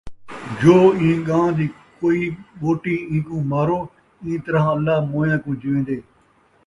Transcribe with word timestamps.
جو 0.61 0.75
اِیں 0.99 1.17
ڳاں 1.27 1.47
دِی 1.57 1.67
کوئی 1.99 2.21
ٻوٹی 2.59 2.95
اِیکوں 3.11 3.43
مارو 3.51 3.79
اِیں 4.25 4.39
طرح 4.45 4.63
اللہ 4.75 4.95
موئیاں 5.11 5.39
کوں 5.43 5.55
جیویندے، 5.61 5.97